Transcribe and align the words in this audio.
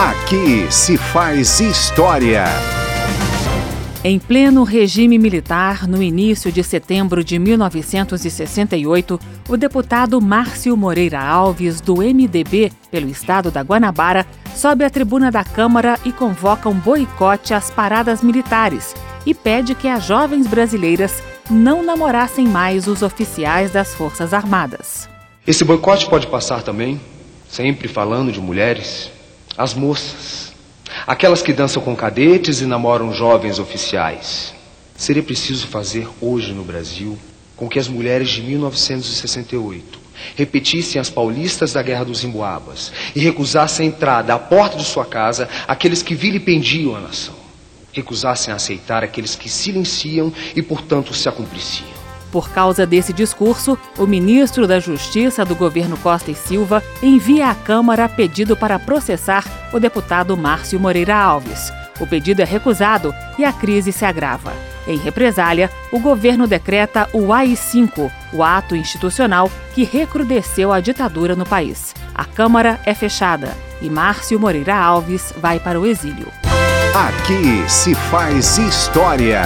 Aqui 0.00 0.66
se 0.72 0.96
faz 0.96 1.60
história. 1.60 2.46
Em 4.02 4.18
pleno 4.18 4.64
regime 4.64 5.18
militar, 5.18 5.86
no 5.86 6.02
início 6.02 6.50
de 6.50 6.64
setembro 6.64 7.22
de 7.22 7.38
1968, 7.38 9.20
o 9.46 9.58
deputado 9.58 10.18
Márcio 10.18 10.74
Moreira 10.74 11.20
Alves, 11.20 11.82
do 11.82 11.96
MDB 11.96 12.72
pelo 12.90 13.10
estado 13.10 13.50
da 13.50 13.60
Guanabara, 13.60 14.24
sobe 14.54 14.84
à 14.84 14.88
tribuna 14.88 15.30
da 15.30 15.44
Câmara 15.44 16.00
e 16.02 16.12
convoca 16.12 16.66
um 16.70 16.78
boicote 16.78 17.52
às 17.52 17.70
paradas 17.70 18.22
militares 18.22 18.94
e 19.26 19.34
pede 19.34 19.74
que 19.74 19.86
as 19.86 20.06
jovens 20.06 20.46
brasileiras 20.46 21.22
não 21.50 21.82
namorassem 21.82 22.48
mais 22.48 22.86
os 22.88 23.02
oficiais 23.02 23.70
das 23.70 23.94
Forças 23.94 24.32
Armadas. 24.32 25.06
Esse 25.46 25.62
boicote 25.62 26.08
pode 26.08 26.26
passar 26.26 26.62
também, 26.62 26.98
sempre 27.50 27.86
falando 27.86 28.32
de 28.32 28.40
mulheres, 28.40 29.10
as 29.60 29.74
moças 29.74 30.50
Aquelas 31.06 31.42
que 31.42 31.52
dançam 31.52 31.82
com 31.82 31.94
cadetes 31.96 32.60
e 32.60 32.66
namoram 32.66 33.12
jovens 33.12 33.58
oficiais. 33.58 34.54
Seria 34.96 35.22
preciso 35.22 35.66
fazer 35.66 36.08
hoje 36.20 36.52
no 36.52 36.64
Brasil 36.64 37.18
com 37.56 37.68
que 37.68 37.78
as 37.78 37.88
mulheres 37.88 38.28
de 38.28 38.42
1968 38.42 40.00
repetissem 40.36 41.00
as 41.00 41.08
paulistas 41.08 41.72
da 41.72 41.82
Guerra 41.82 42.04
dos 42.04 42.24
Emboabas 42.24 42.92
e 43.14 43.20
recusassem 43.20 43.86
a 43.86 43.88
entrada 43.88 44.34
à 44.34 44.38
porta 44.38 44.76
de 44.76 44.84
sua 44.84 45.04
casa 45.04 45.48
aqueles 45.66 46.02
que 46.02 46.14
vilipendiam 46.14 46.94
a 46.94 47.00
nação. 47.00 47.34
Recusassem 47.92 48.52
a 48.52 48.56
aceitar 48.56 49.02
aqueles 49.02 49.34
que 49.34 49.48
silenciam 49.48 50.32
e, 50.54 50.62
portanto, 50.62 51.14
se 51.14 51.28
acumpliciam. 51.28 51.99
Por 52.32 52.50
causa 52.50 52.86
desse 52.86 53.12
discurso, 53.12 53.76
o 53.98 54.06
ministro 54.06 54.66
da 54.66 54.78
Justiça 54.78 55.44
do 55.44 55.54
governo 55.54 55.96
Costa 55.96 56.30
e 56.30 56.34
Silva 56.34 56.82
envia 57.02 57.50
à 57.50 57.54
Câmara 57.54 58.08
pedido 58.08 58.56
para 58.56 58.78
processar 58.78 59.44
o 59.72 59.80
deputado 59.80 60.36
Márcio 60.36 60.78
Moreira 60.78 61.16
Alves. 61.16 61.72
O 61.98 62.06
pedido 62.06 62.40
é 62.40 62.44
recusado 62.44 63.14
e 63.38 63.44
a 63.44 63.52
crise 63.52 63.92
se 63.92 64.04
agrava. 64.04 64.52
Em 64.86 64.96
represália, 64.96 65.70
o 65.92 65.98
governo 65.98 66.46
decreta 66.46 67.08
o 67.12 67.32
AI-5, 67.32 68.10
o 68.32 68.42
ato 68.42 68.74
institucional 68.74 69.50
que 69.74 69.84
recrudesceu 69.84 70.72
a 70.72 70.80
ditadura 70.80 71.36
no 71.36 71.44
país. 71.44 71.94
A 72.14 72.24
Câmara 72.24 72.80
é 72.86 72.94
fechada 72.94 73.54
e 73.82 73.90
Márcio 73.90 74.38
Moreira 74.40 74.76
Alves 74.76 75.34
vai 75.36 75.58
para 75.58 75.78
o 75.78 75.86
exílio. 75.86 76.28
Aqui 76.94 77.68
se 77.68 77.94
faz 77.94 78.58
história. 78.58 79.42